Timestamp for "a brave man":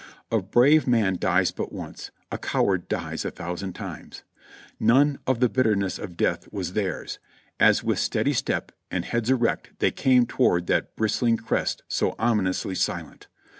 0.31-1.17